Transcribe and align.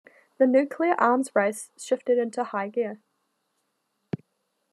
The 0.39 0.47
nuclear 0.47 0.95
arms 0.97 1.29
race 1.35 1.69
shifted 1.77 2.17
into 2.17 2.43
high 2.43 2.69
gear. 2.69 2.97